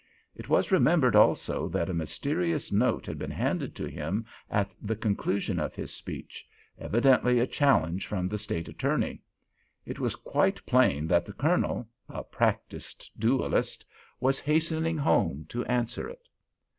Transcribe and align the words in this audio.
It 0.35 0.49
was 0.49 0.71
remembered 0.71 1.15
also 1.15 1.67
that 1.69 1.87
a 1.87 1.93
mysterious 1.93 2.71
note 2.71 3.05
had 3.05 3.19
been 3.19 3.29
handed 3.29 3.75
to 3.75 3.85
him 3.85 4.25
at 4.49 4.73
the 4.81 4.95
conclusion 4.95 5.59
of 5.59 5.75
his 5.75 5.93
speech—evidently 5.93 7.39
a 7.39 7.45
challenge 7.45 8.07
from 8.07 8.27
the 8.27 8.39
State 8.39 8.67
Attorney. 8.67 9.21
It 9.85 9.99
was 9.99 10.15
quite 10.15 10.65
plain 10.65 11.05
that 11.05 11.27
the 11.27 11.33
Colonel—a 11.33 12.23
practised 12.23 13.11
duellist—was 13.19 14.39
hastening 14.39 14.97
home 14.97 15.45
to 15.49 15.63
answer 15.65 16.09
it. 16.09 16.27